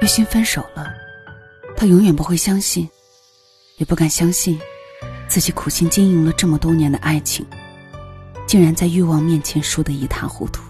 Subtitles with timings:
[0.00, 0.92] 玉心分手了，
[1.76, 2.88] 他永远不会相信，
[3.76, 4.58] 也不敢相信，
[5.28, 7.44] 自己苦心经营了这么多年的爱情，
[8.46, 10.62] 竟然在欲望面前输得一塌糊涂。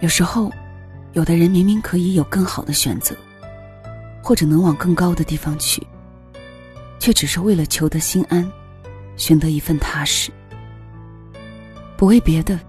[0.00, 0.52] 有时候，
[1.14, 3.16] 有的人明明可以有更好的选择，
[4.22, 5.84] 或者能往更高的地方去，
[6.98, 8.46] 却只是为了求得心安，
[9.16, 10.30] 寻得一份踏实。
[11.96, 12.60] 不为别的，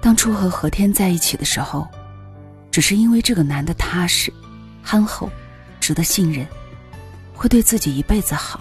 [0.00, 1.88] 当初和何天在一起的时候。
[2.78, 4.32] 只是因为这个男的踏实、
[4.84, 5.28] 憨厚、
[5.80, 6.46] 值得信任，
[7.34, 8.60] 会对自己一辈子好。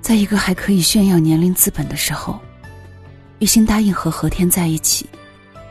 [0.00, 2.38] 在一个还可以炫耀年龄资本的时候，
[3.40, 5.08] 玉心答应和何天在一起，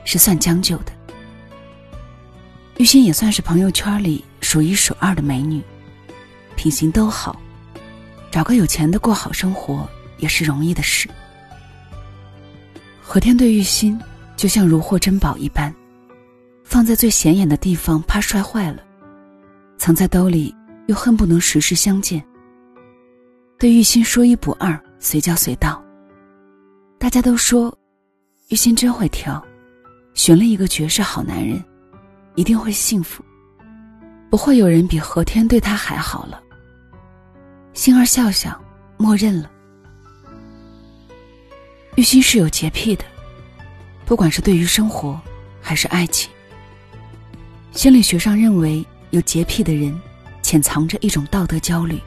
[0.03, 0.91] 是算将就的。
[2.75, 5.63] 玉心也算是朋友圈里数一数二的美女，
[6.57, 7.41] 品行都好，
[8.29, 11.09] 找个有钱的过好生活也是容易的事。
[13.01, 13.98] 何天对玉心
[14.35, 15.73] 就像如获珍宝一般。
[16.71, 18.77] 放在最显眼的地方，怕摔坏了；
[19.77, 20.55] 藏在兜里，
[20.87, 22.23] 又恨不能时时相见。
[23.59, 25.83] 对玉心说一不二，随叫随到。
[26.97, 27.77] 大家都说，
[28.47, 29.45] 玉心真会挑，
[30.13, 31.61] 寻了一个绝世好男人，
[32.35, 33.21] 一定会幸福，
[34.29, 36.41] 不会有人比何天对她还好了。
[37.73, 38.57] 星儿笑笑，
[38.95, 39.51] 默认了。
[41.95, 43.03] 玉心是有洁癖的，
[44.05, 45.19] 不管是对于生活，
[45.59, 46.31] 还是爱情。
[47.71, 49.97] 心理学上认为，有洁癖的人
[50.41, 51.99] 潜藏着一种道德焦虑，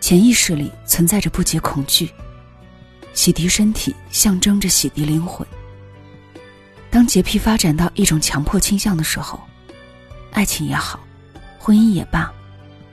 [0.00, 2.10] 潜意识里存在着不解恐惧。
[3.12, 5.46] 洗涤身体象征着洗涤灵魂。
[6.90, 9.40] 当洁癖发展到一种强迫倾向的时候，
[10.32, 10.98] 爱情也好，
[11.58, 12.32] 婚姻也罢，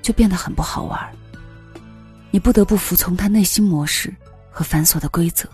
[0.02, 0.99] 就变得很不好玩。
[2.30, 4.14] 你不得不服从他内心模式
[4.52, 5.49] 和繁琐的规则，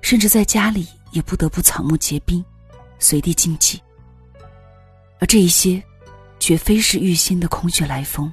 [0.00, 2.42] 甚至在家里也不得不草木皆兵，
[2.98, 3.80] 随地禁忌。
[5.20, 5.82] 而这一些，
[6.38, 8.32] 绝非是玉心的空穴来风。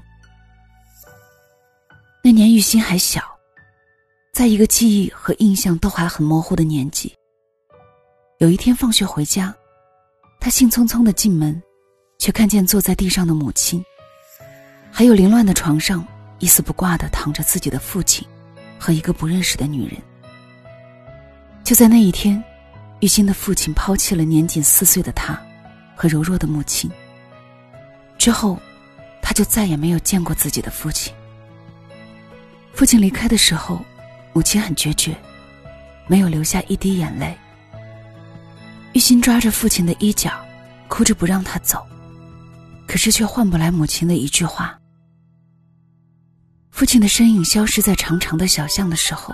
[2.23, 3.23] 那年玉心还小，
[4.34, 7.13] 在一个记忆和印象都还很模糊的年纪。
[8.40, 9.53] 有一天放学回家，
[10.40, 11.62] 他兴冲冲的进门，
[12.19, 13.84] 却看见坐在地上的母亲，
[14.91, 16.06] 还有凌乱的床上
[16.40, 18.28] 一丝不挂的躺着自己的父亲，
[18.79, 19.97] 和一个不认识的女人。
[21.63, 22.44] 就在那一天，
[23.00, 25.41] 玉心的父亲抛弃了年仅四岁的他。
[25.95, 26.91] 和柔弱的母亲。
[28.17, 28.59] 之后，
[29.22, 31.13] 他就再也没有见过自己的父亲。
[32.73, 33.83] 父亲离开的时候，
[34.33, 35.16] 母亲很决绝，
[36.07, 37.38] 没有流下一滴眼泪。
[38.94, 40.31] 玉心抓着父亲的衣角，
[40.88, 41.85] 哭着不让他走，
[42.88, 44.77] 可是却换不来母亲的一句话。
[46.72, 49.33] 父亲的身影消失在长长的小巷的时候，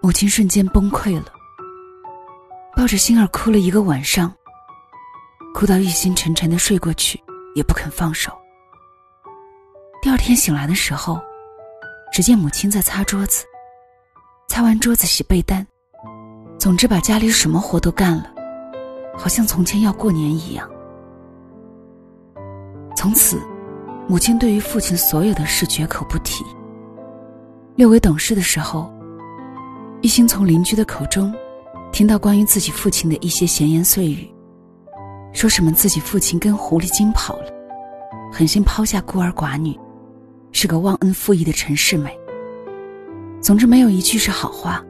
[0.00, 1.32] 母亲瞬间崩溃了，
[2.76, 4.32] 抱着心儿哭了一个晚上。
[5.58, 7.20] 哭到一心沉沉的睡过去，
[7.56, 8.30] 也不肯放手。
[10.00, 11.20] 第二天醒来的时候，
[12.12, 13.44] 只见母亲在擦桌子，
[14.46, 15.66] 擦完桌子洗被单，
[16.60, 18.32] 总之把家里什么活都干了，
[19.16, 20.70] 好像从前要过年一样。
[22.94, 23.42] 从此，
[24.06, 26.44] 母亲对于父亲所有的事绝口不提。
[27.74, 28.88] 略微懂事的时候，
[30.02, 31.34] 一心从邻居的口中，
[31.90, 34.32] 听到关于自己父亲的一些闲言碎语。
[35.32, 37.46] 说什么自己父亲跟狐狸精跑了，
[38.32, 39.78] 狠心抛下孤儿寡女，
[40.52, 42.16] 是个忘恩负义的陈世美。
[43.40, 44.84] 总之没有一句是好话。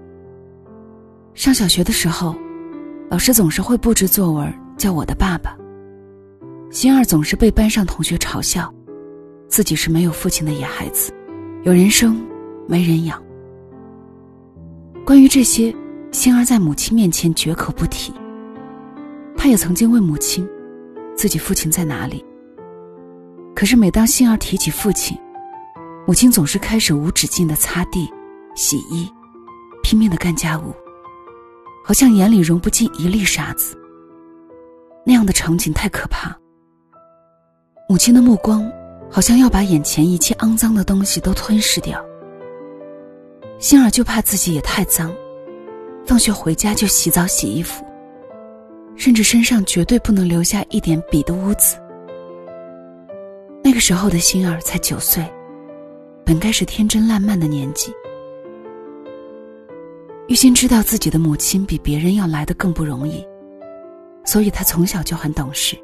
[1.35, 2.35] 上小学的时候，
[3.11, 5.57] 老师总是会布置作文叫我的爸爸。
[6.71, 8.73] 心儿总是被班上同学嘲笑，
[9.49, 11.13] 自己是没有父亲的野孩子，
[11.63, 12.25] 有人生
[12.67, 13.23] 没人养。
[15.05, 15.75] 关于这些，
[16.11, 18.13] 心儿在母亲面前绝口不提。
[19.39, 20.47] 他也曾经问母亲，
[21.17, 22.25] 自己父亲在哪里。
[23.55, 25.17] 可是每当心儿提起父亲，
[26.09, 28.13] 母亲总是开始无止境的擦地、
[28.57, 29.09] 洗衣，
[29.81, 30.75] 拼命的干家务，
[31.85, 33.79] 好像眼里容不进一粒沙子。
[35.07, 36.37] 那样的场景太可怕。
[37.89, 38.71] 母亲的目光
[39.09, 42.05] 好像要把眼前一切肮脏的东西都吞噬掉。
[43.61, 45.15] 心儿就怕自己也太脏，
[46.05, 47.85] 放学回家就洗澡洗衣服。
[48.99, 51.77] 甚至身上绝对不能留下一点笔的污渍。
[53.63, 55.25] 那个时候的心儿才九岁，
[56.25, 57.95] 本该是天真烂漫的年纪。
[60.27, 63.25] 玉心知道自己的母亲比别人要来的更不容易，
[64.25, 65.77] 所以她从小就很懂事。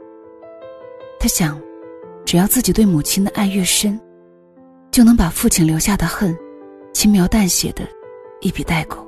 [1.18, 1.58] 她想，
[2.26, 3.98] 只要自己对母亲的爱越深，
[4.90, 6.36] 就能把父亲留下的恨，
[6.92, 7.88] 轻描淡写的，
[8.40, 9.06] 一笔带过。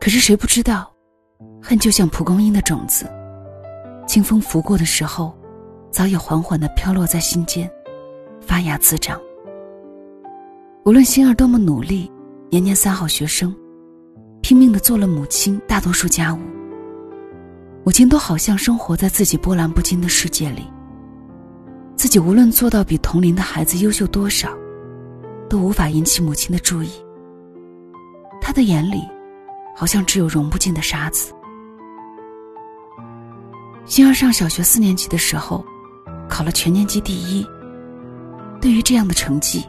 [0.00, 0.93] 可是谁不知道？
[1.62, 3.10] 恨就像蒲公英的种子，
[4.06, 5.34] 清风拂过的时候，
[5.90, 7.70] 早已缓缓的飘落在心间，
[8.40, 9.20] 发芽滋长。
[10.84, 12.10] 无论心儿多么努力，
[12.50, 13.54] 年年三好学生，
[14.42, 16.38] 拼命的做了母亲大多数家务，
[17.84, 20.68] 母亲都好像生活在自己波澜不惊的世界里。
[21.96, 24.50] 自己无论做到比同龄的孩子优秀多少，
[25.48, 26.90] 都无法引起母亲的注意。
[28.42, 29.02] 他的眼里，
[29.74, 31.32] 好像只有融不进的沙子。
[33.84, 35.64] 星儿上小学四年级的时候，
[36.28, 37.46] 考了全年级第一。
[38.60, 39.62] 对于这样的成绩，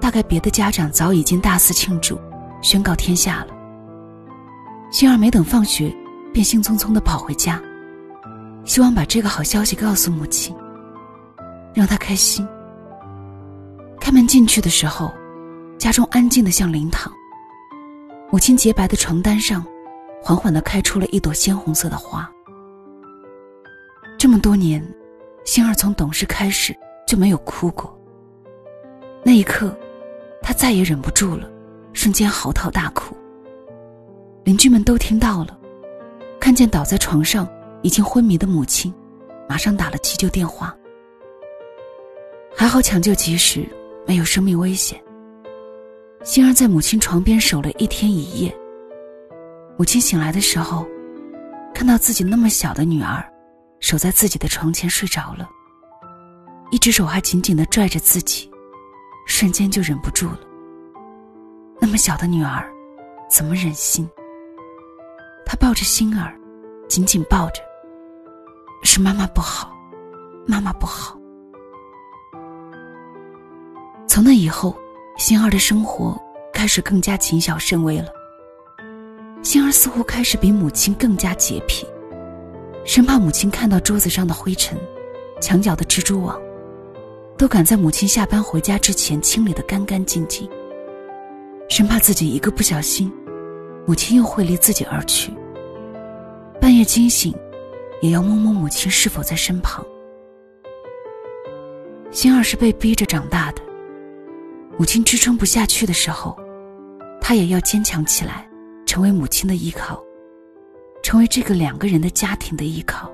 [0.00, 2.18] 大概别的家长早已经大肆庆祝，
[2.60, 3.54] 宣告天下了。
[4.90, 5.94] 星儿没等放学，
[6.32, 7.62] 便兴匆匆的跑回家，
[8.64, 10.56] 希望把这个好消息告诉母亲，
[11.72, 12.46] 让她开心。
[14.00, 15.12] 开门进去的时候，
[15.78, 17.12] 家中安静的像灵堂。
[18.30, 19.64] 母亲洁白的床单上，
[20.20, 22.28] 缓缓的开出了一朵鲜红色的花。
[24.18, 24.84] 这么多年，
[25.44, 26.74] 星儿从懂事开始
[27.06, 27.96] 就没有哭过。
[29.22, 29.76] 那一刻，
[30.42, 31.48] 她再也忍不住了，
[31.92, 33.16] 瞬间嚎啕大哭。
[34.42, 35.56] 邻居们都听到了，
[36.40, 37.48] 看见倒在床上
[37.82, 38.92] 已经昏迷的母亲，
[39.48, 40.76] 马上打了急救电话。
[42.56, 43.68] 还好抢救及时，
[44.04, 45.00] 没有生命危险。
[46.26, 48.52] 星儿在母亲床边守了一天一夜。
[49.78, 50.84] 母亲醒来的时候，
[51.72, 53.24] 看到自己那么小的女儿，
[53.78, 55.48] 守在自己的床前睡着了，
[56.72, 58.50] 一只手还紧紧的拽着自己，
[59.24, 60.40] 瞬间就忍不住了。
[61.80, 62.68] 那么小的女儿，
[63.30, 64.04] 怎么忍心？
[65.46, 66.36] 他抱着星儿，
[66.88, 67.62] 紧紧抱着。
[68.82, 69.72] 是妈妈不好，
[70.44, 71.16] 妈妈不好。
[74.08, 74.76] 从那以后。
[75.16, 76.14] 星儿的生活
[76.52, 78.08] 开始更加谨小慎微了。
[79.42, 81.86] 星儿似乎开始比母亲更加洁癖，
[82.84, 84.78] 生怕母亲看到桌子上的灰尘、
[85.40, 86.38] 墙角的蜘蛛网，
[87.38, 90.48] 都赶在母亲下班回家之前清理得干干净净。
[91.68, 93.10] 生怕自己一个不小心，
[93.86, 95.32] 母亲又会离自己而去。
[96.60, 97.34] 半夜惊醒，
[98.02, 99.84] 也要摸摸母亲是否在身旁。
[102.10, 103.62] 星儿是被逼着长大的。
[104.78, 106.38] 母亲支撑不下去的时候，
[107.20, 108.46] 他也要坚强起来，
[108.84, 110.02] 成为母亲的依靠，
[111.02, 113.10] 成为这个两个人的家庭的依靠。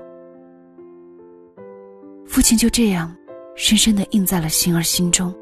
[2.27, 3.15] 父亲就这样，
[3.55, 5.33] 深深的印在了心儿心中，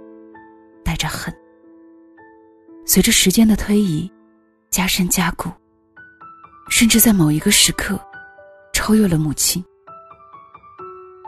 [0.84, 1.34] 带着恨。
[2.86, 4.12] 随着时间的推移，
[4.70, 5.50] 加深加固，
[6.70, 8.00] 甚至在某一个时刻，
[8.74, 9.64] 超越了母亲。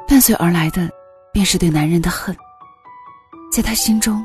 [0.08, 0.88] 伴随而来的，
[1.32, 2.36] 便是对男人的恨，
[3.52, 4.24] 在他心中。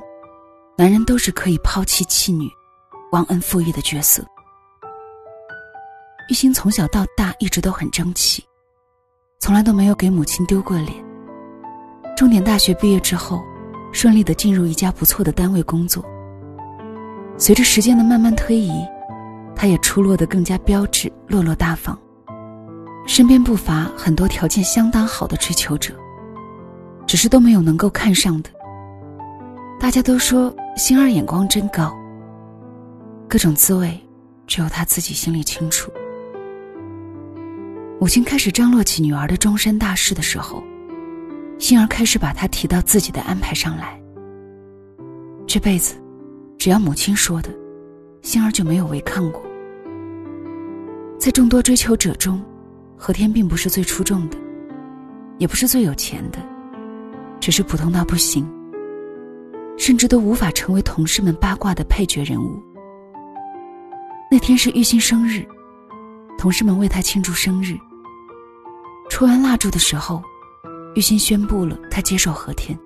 [0.80, 2.48] 男人都是可以抛弃妻女、
[3.10, 4.25] 忘恩负义的角色。
[6.30, 8.44] 玉兴从小到大一直都很争气，
[9.40, 10.94] 从来都没有给母亲丢过脸。
[12.16, 13.42] 重点大学毕业之后，
[13.90, 16.00] 顺利的进入一家不错的单位工作。
[17.36, 18.86] 随着时间的慢慢推移，
[19.56, 21.98] 他也出落得更加标致、落落大方，
[23.04, 25.92] 身边不乏很多条件相当好的追求者，
[27.04, 28.50] 只是都没有能够看上的。
[29.81, 30.54] 大家都说。
[30.78, 31.92] 星儿眼光真高。
[33.29, 34.00] 各种滋味，
[34.46, 35.91] 只有他自己心里清楚。
[38.00, 40.62] 母亲开始张罗起女儿的终身大事的时候，
[41.58, 44.00] 星儿开始把她提到自己的安排上来。
[45.48, 45.96] 这辈子，
[46.56, 47.50] 只要母亲说的，
[48.22, 49.43] 星儿就没有违抗过。
[51.19, 52.41] 在众多追求者中，
[52.96, 54.38] 何天并不是最出众的，
[55.38, 56.38] 也不是最有钱的，
[57.41, 58.48] 只是普通到不行。
[59.79, 62.61] 甚至都无法成为同事们八卦的配角人物。
[64.31, 65.47] 那天是玉心生日，
[66.37, 67.75] 同事们为他庆祝生日。
[69.08, 70.23] 戳完蜡烛的时候，
[70.94, 72.79] 玉心宣布了他接受何天。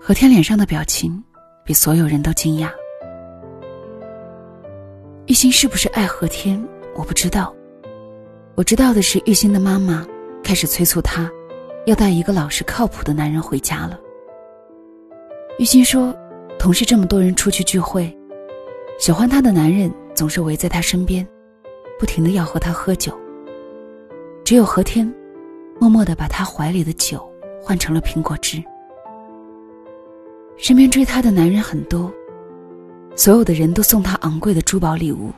[0.00, 1.22] 何天脸上的表情
[1.64, 2.68] 比所有人都惊讶。
[5.26, 6.62] 玉心是不是爱何天？
[6.94, 7.54] 我不知道。
[8.54, 10.06] 我知道的是，玉心的妈妈
[10.44, 11.30] 开始催促他，
[11.86, 13.98] 要带一个老实靠谱的男人回家了。
[15.62, 16.12] 玉心说
[16.58, 18.12] ：“同事这么多人出去聚会，
[18.98, 21.24] 喜欢她的男人总是围在她身边，
[22.00, 23.16] 不停的要和她喝酒。
[24.44, 25.08] 只有何天，
[25.78, 27.24] 默默的把她怀里的酒
[27.62, 28.60] 换成了苹果汁。
[30.56, 32.12] 身边追她的男人很多，
[33.14, 35.30] 所有的人都送她昂贵的珠宝礼物。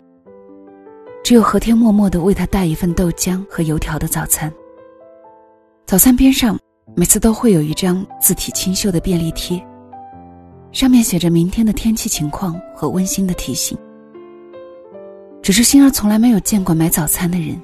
[1.23, 4.51] 只有何天默默的为她带一份豆浆和油条的早餐。
[5.85, 6.59] 早餐边上
[6.97, 9.63] 每次都会有一张字体清秀的便利贴。”
[10.75, 13.79] 上面写着明天的天气情况和温馨的提醒。
[15.41, 17.57] 只是星儿从来没有见过买早餐的人。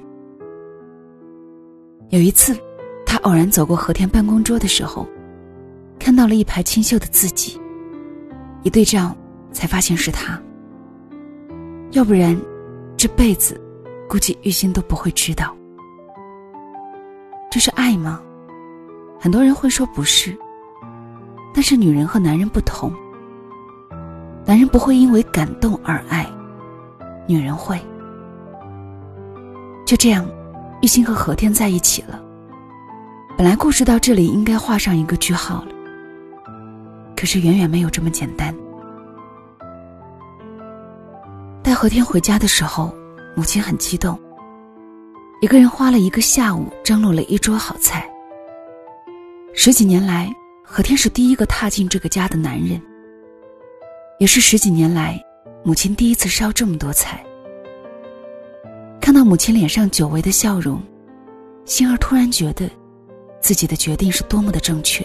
[2.09, 2.57] 有一次，
[3.05, 5.05] 他偶然走过和田办公桌的时候，
[5.99, 7.59] 看到了一排清秀的字迹，
[8.63, 9.13] 一对照，
[9.51, 10.41] 才发现是他。
[11.91, 12.39] 要不然，
[12.95, 13.59] 这辈子，
[14.07, 15.53] 估计玉心都不会知道。
[17.49, 18.21] 这是爱吗？
[19.19, 20.33] 很多人会说不是。
[21.53, 22.93] 但是女人和男人不同，
[24.45, 26.25] 男人不会因为感动而爱，
[27.27, 27.79] 女人会。
[29.85, 30.25] 就这样，
[30.81, 32.21] 玉心和和天在一起了。
[33.37, 35.71] 本来故事到这里应该画上一个句号了，
[37.17, 38.55] 可是远远没有这么简单。
[41.61, 42.95] 带和天回家的时候，
[43.35, 44.17] 母亲很激动，
[45.41, 48.09] 一个人花了一个下午张罗了一桌好菜。
[49.53, 50.33] 十几年来。
[50.63, 52.81] 何天是第一个踏进这个家的男人，
[54.19, 55.21] 也是十几年来
[55.63, 57.23] 母亲第一次烧这么多菜。
[58.99, 60.81] 看到母亲脸上久违的笑容，
[61.65, 62.69] 心儿突然觉得
[63.41, 65.03] 自己的决定是多么的正确。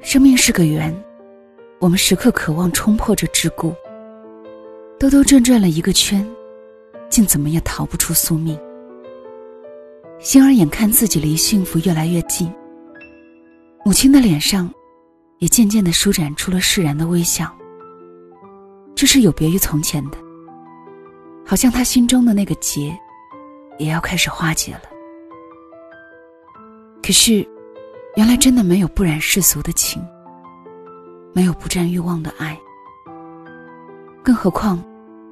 [0.00, 0.92] 生命是个圆，
[1.78, 3.72] 我们时刻渴望冲破这桎梏，
[4.98, 6.28] 兜兜转转了一个圈，
[7.08, 8.58] 竟怎么也逃不出宿命。
[10.18, 12.52] 星儿眼看自己离幸福越来越近。
[13.84, 14.72] 母亲的脸上，
[15.38, 17.52] 也渐渐的舒展出了释然的微笑。
[18.94, 20.18] 这是有别于从前的，
[21.44, 22.96] 好像他心中的那个结，
[23.78, 24.82] 也要开始化解了。
[27.02, 27.44] 可是，
[28.14, 30.00] 原来真的没有不染世俗的情，
[31.32, 32.56] 没有不占欲望的爱。
[34.22, 34.80] 更何况，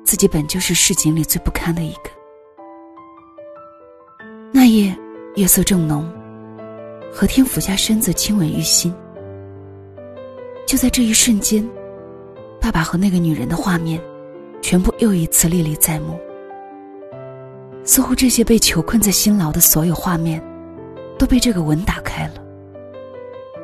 [0.02, 2.10] 自己本就是市井里最不堪的一个。
[4.52, 4.92] 那夜，
[5.36, 6.12] 月色正浓。
[7.12, 8.94] 何天俯下身子亲吻玉心，
[10.66, 11.68] 就在这一瞬间，
[12.60, 14.00] 爸爸和那个女人的画面，
[14.62, 16.18] 全部又一次历历在目。
[17.84, 20.42] 似乎这些被囚困在心牢的所有画面，
[21.18, 22.34] 都被这个吻打开了，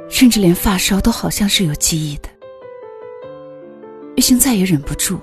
[0.09, 2.29] 甚至连发梢都好像是有记忆的。
[4.17, 5.19] 玉心再也忍不住，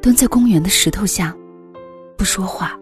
[0.00, 1.36] 蹲在公园的石头下，
[2.16, 2.78] 不说话。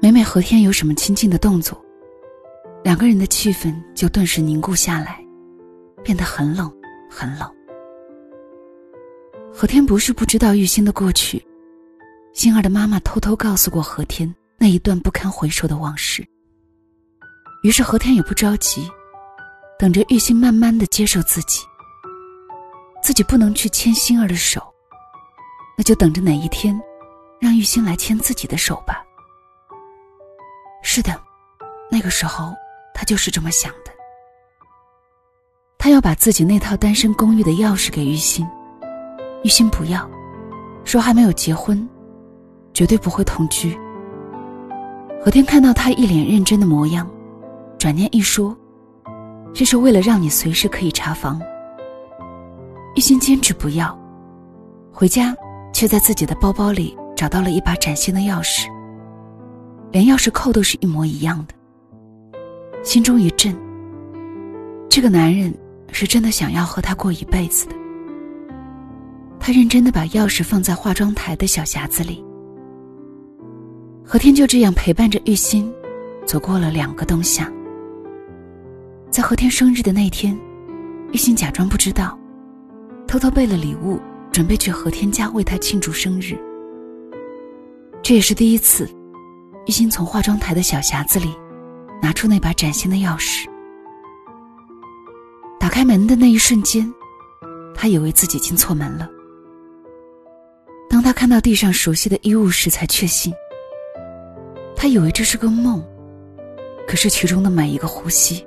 [0.00, 1.85] 每每何天有什么亲近的动作。
[2.86, 5.18] 两个人的气氛就顿时凝固下来，
[6.04, 6.72] 变得很冷，
[7.10, 7.52] 很冷。
[9.52, 11.44] 何天不是不知道玉心的过去，
[12.32, 16.24] 心儿的妈妈偷偷告诉过何天那一段不堪回首的往事。
[17.64, 18.88] 于是何天也不着急，
[19.80, 21.64] 等着玉心慢慢的接受自己。
[23.02, 24.62] 自己不能去牵心儿的手，
[25.76, 26.80] 那就等着哪一天，
[27.40, 29.02] 让玉心来牵自己的手吧。
[30.84, 31.20] 是的，
[31.90, 32.54] 那个时候。
[32.96, 33.92] 他就是这么想的。
[35.76, 38.48] 他要把自己那套单身公寓的钥匙给玉心，
[39.44, 40.08] 玉心不要，
[40.82, 41.86] 说还没有结婚，
[42.72, 43.78] 绝对不会同居。
[45.22, 47.06] 何天看到他一脸认真的模样，
[47.78, 48.56] 转念一说，
[49.52, 51.38] 这是为了让你随时可以查房。
[52.94, 53.96] 玉心坚持不要，
[54.90, 55.36] 回家
[55.70, 58.66] 却在自己的包包里找到了一把崭新的钥匙，
[59.92, 61.54] 连钥匙扣都是一模一样的。
[62.86, 63.52] 心中一震。
[64.88, 65.52] 这个男人
[65.90, 67.74] 是真的想要和她过一辈子的。
[69.40, 72.24] 他认真的把钥匙放在化妆台的小匣子里。
[74.04, 75.68] 何天就这样陪伴着玉心，
[76.24, 77.52] 走过了两个冬夏。
[79.10, 80.38] 在何天生日的那天，
[81.10, 82.16] 玉心假装不知道，
[83.08, 84.00] 偷偷备了礼物，
[84.30, 86.38] 准备去何天家为他庆祝生日。
[88.00, 88.88] 这也是第一次，
[89.66, 91.34] 玉心从化妆台的小匣子里。
[92.00, 93.46] 拿出那把崭新的钥匙，
[95.58, 96.92] 打开门的那一瞬间，
[97.74, 99.08] 他以为自己进错门了。
[100.88, 103.32] 当他看到地上熟悉的衣物时，才确信。
[104.76, 105.82] 他以为这是个梦，
[106.86, 108.46] 可是其中的每一个呼吸，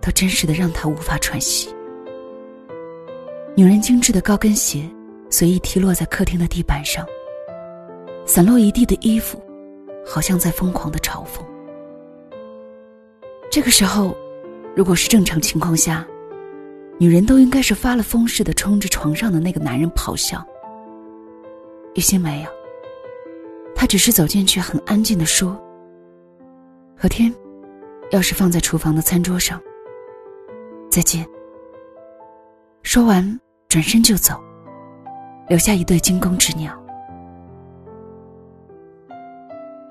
[0.00, 1.74] 都真实的让他无法喘息。
[3.56, 4.88] 女人精致的高跟鞋
[5.28, 7.04] 随意踢落在客厅的地板上，
[8.24, 9.42] 散落一地的衣服，
[10.06, 11.42] 好像在疯狂的嘲讽。
[13.50, 14.16] 这个时候，
[14.76, 16.06] 如果是正常情况下，
[17.00, 20.40] 女人都应该是发了疯似的冲着床上的那个男人咆哮。
[21.94, 22.50] 雨欣没有，
[23.74, 25.60] 她只是走进去，很安静的说
[26.96, 27.34] ：“何天，
[28.12, 29.60] 钥匙放在厨房的餐桌上。
[30.88, 31.26] 再见。”
[32.84, 34.40] 说完，转身就走，
[35.48, 36.72] 留下一对惊弓之鸟。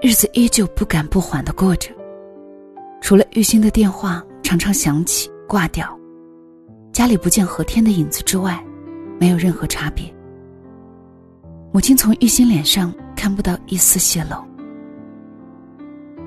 [0.01, 1.91] 日子依旧不赶不缓的过着。
[3.01, 5.97] 除了玉心的电话常常响起挂掉，
[6.91, 8.63] 家里不见何天的影子之外，
[9.19, 10.13] 没有任何差别。
[11.71, 14.37] 母亲从玉心脸上看不到一丝泄露。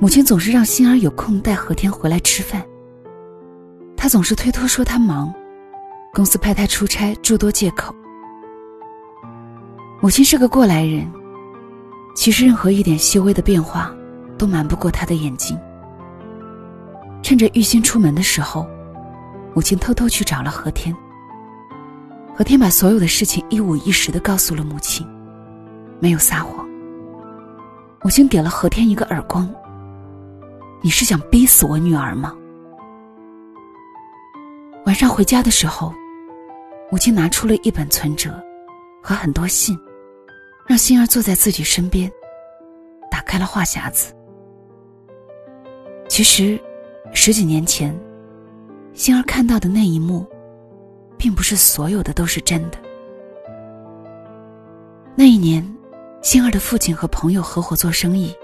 [0.00, 2.64] 母亲总是让心儿有空带何天回来吃饭。
[3.96, 5.32] 他总是推脱说他忙，
[6.12, 7.94] 公司派他出差诸多借口。
[10.00, 11.08] 母亲是个过来人，
[12.16, 13.94] 其实任何一点细微的变化，
[14.36, 15.56] 都瞒不过他的眼睛。
[17.22, 18.66] 趁着玉心出门的时候，
[19.54, 20.94] 母亲偷偷去找了何天。
[22.34, 25.06] 何天把所有的事情一五一十的告诉了母亲，
[26.00, 26.68] 没有撒谎。
[28.02, 29.48] 母亲给了何天一个耳光。
[30.82, 32.34] 你是想逼死我女儿吗？
[34.84, 35.94] 晚上回家的时候，
[36.90, 38.30] 母亲拿出了一本存折
[39.00, 39.78] 和很多信，
[40.66, 42.10] 让心儿坐在自己身边，
[43.08, 44.12] 打开了话匣子。
[46.08, 46.60] 其实，
[47.14, 47.97] 十几年前，
[48.95, 50.26] 星儿看到的那一幕，
[51.19, 52.78] 并不是所有的都是真的。
[55.14, 55.62] 那一年，
[56.23, 58.35] 星儿的父亲和朋友合伙做生意，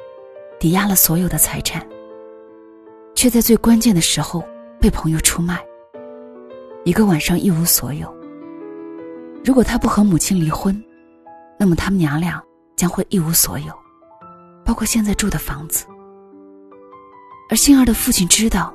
[0.60, 1.84] 抵押了所有的财产。
[3.14, 4.44] 却在最关键的时候
[4.80, 5.58] 被朋友出卖，
[6.84, 8.14] 一个晚上一无所有。
[9.44, 10.80] 如果他不和母亲离婚，
[11.58, 12.40] 那么他们娘俩
[12.76, 13.72] 将会一无所有，
[14.64, 15.84] 包括现在住的房子。
[17.48, 18.74] 而杏儿的父亲知道，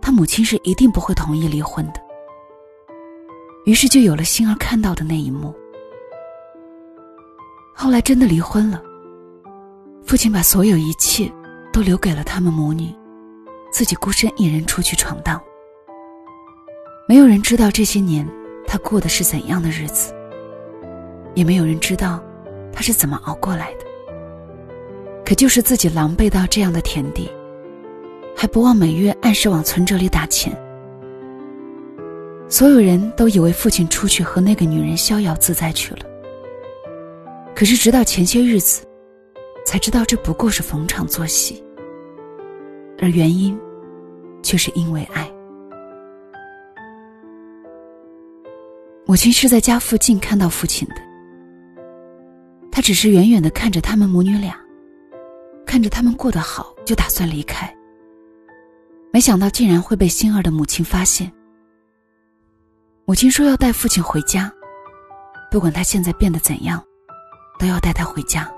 [0.00, 2.00] 他母亲是一定不会同意离婚的，
[3.64, 5.54] 于是就有了杏儿看到的那一幕。
[7.74, 8.82] 后来真的离婚了，
[10.04, 11.30] 父亲把所有一切
[11.72, 12.94] 都留给了他们母女。
[13.72, 15.40] 自己孤身一人出去闯荡，
[17.06, 18.28] 没有人知道这些年
[18.66, 20.12] 他过的是怎样的日子，
[21.34, 22.20] 也没有人知道
[22.72, 23.86] 他是怎么熬过来的。
[25.24, 27.30] 可就是自己狼狈到这样的田地，
[28.40, 30.50] 还不忘每月按时往存折里打钱。
[32.48, 36.06] 所有人都以为父亲出去和那个女人逍遥自在去了，
[37.54, 38.82] 可是直到前些日子，
[39.66, 41.62] 才知道这不过是逢场作戏。
[42.98, 43.54] 而原因，
[44.42, 45.30] 却是因为爱。
[49.04, 50.94] 母亲是在家附近看到父亲的，
[52.72, 54.58] 她只是远远的看着他们母女俩，
[55.66, 57.70] 看着他们过得好，就打算离开。
[59.12, 61.30] 没想到竟然会被心儿的母亲发现。
[63.04, 64.52] 母亲说要带父亲回家，
[65.50, 66.82] 不管他现在变得怎样，
[67.58, 68.50] 都要带他回家。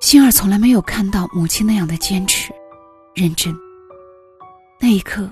[0.00, 2.52] 心儿从来没有看到母亲那样的坚持。
[3.14, 3.56] 认真。
[4.80, 5.30] 那一刻，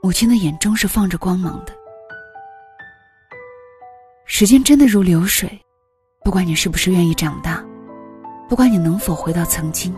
[0.00, 1.72] 母亲的眼中是放着光芒的。
[4.24, 5.60] 时间真的如流水，
[6.24, 7.62] 不管你是不是愿意长大，
[8.48, 9.94] 不管你能否回到曾经，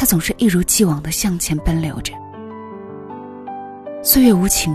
[0.00, 2.14] 他总是一如既往的向前奔流着。
[4.02, 4.74] 岁月无情，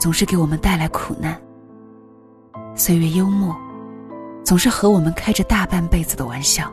[0.00, 1.34] 总是给我们带来苦难；
[2.74, 3.54] 岁月幽默，
[4.42, 6.72] 总是和我们开着大半辈子的玩笑。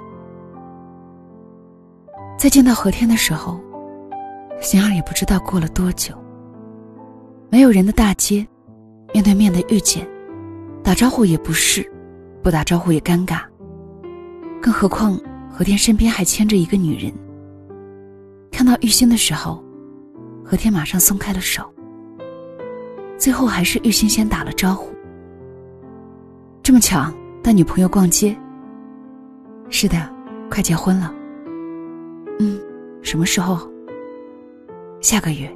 [2.37, 3.59] 在见到何天的时候。
[4.61, 6.13] 贤儿也不知道过了多久。
[7.49, 8.45] 没有人的大街，
[9.13, 10.05] 面对面的遇见，
[10.83, 11.89] 打招呼也不是，
[12.43, 13.41] 不打招呼也尴尬。
[14.61, 17.13] 更何况何天身边还牵着一个女人。
[18.51, 19.63] 看到玉心的时候，
[20.43, 21.63] 何天马上松开了手。
[23.17, 24.93] 最后还是玉心先打了招呼。
[26.63, 27.11] 这么巧，
[27.43, 28.37] 带女朋友逛街。
[29.69, 29.97] 是的，
[30.49, 31.13] 快结婚了。
[32.39, 32.59] 嗯，
[33.01, 33.69] 什么时候？
[35.01, 35.49] 下个月，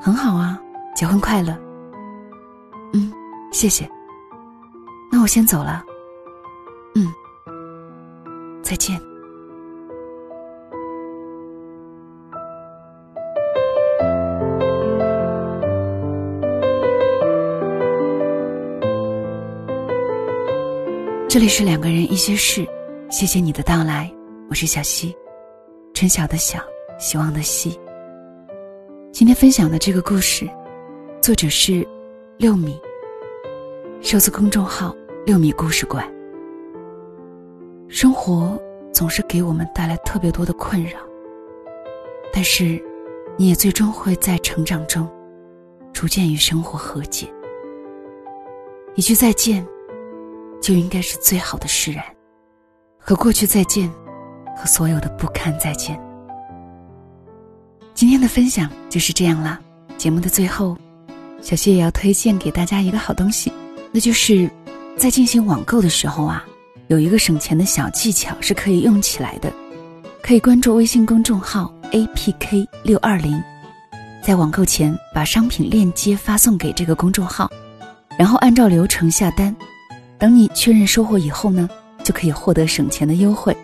[0.00, 0.60] 很好啊，
[0.94, 1.58] 结婚快乐。
[2.92, 3.12] 嗯，
[3.52, 3.90] 谢谢。
[5.10, 5.82] 那我先走了。
[6.94, 7.06] 嗯，
[8.62, 9.00] 再见。
[21.38, 22.66] 这里是两个人一些事，
[23.12, 24.12] 谢谢你的到来，
[24.50, 25.16] 我是小溪，
[25.94, 26.58] 春晓的晓，
[26.98, 27.78] 希望的希。
[29.12, 30.50] 今天分享的这个故事，
[31.22, 31.86] 作者是
[32.38, 32.76] 六米，
[34.00, 34.92] 收自公众号
[35.24, 36.04] “六米故事馆”。
[37.86, 38.60] 生活
[38.92, 40.98] 总是给我们带来特别多的困扰，
[42.32, 42.82] 但是，
[43.36, 45.08] 你也最终会在成长中，
[45.92, 47.32] 逐渐与生活和解。
[48.96, 49.64] 一句再见，
[50.68, 52.04] 就应该是最好的释然，
[52.98, 53.90] 和过去再见，
[54.54, 55.98] 和所有的不堪再见。
[57.94, 59.58] 今天的分享就是这样啦。
[59.96, 60.76] 节目的最后，
[61.40, 63.50] 小谢也要推荐给大家一个好东西，
[63.90, 64.50] 那就是
[64.94, 66.44] 在进行网购的时候啊，
[66.88, 69.50] 有一个省钱的小技巧是可以用起来的。
[70.22, 73.42] 可以关注微信公众号 apk 六二零，
[74.22, 77.50] 在网购前把商品链接发送给这个公众号，
[78.18, 79.56] 然后按照流程下单。
[80.18, 81.68] 等你确认收货以后呢，
[82.02, 83.56] 就可以获得省钱的优惠。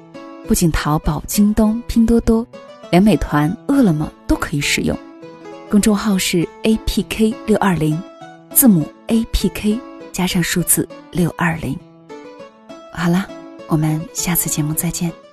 [0.46, 2.46] 不仅淘宝、京东、拼多多，
[2.90, 4.96] 连美团、饿了么都可以使用。
[5.70, 8.00] 公众号是 apk 六二零，
[8.52, 9.78] 字母 apk
[10.12, 11.76] 加上数字六二零。
[12.92, 13.26] 好了，
[13.66, 15.23] 我们下次节目再见。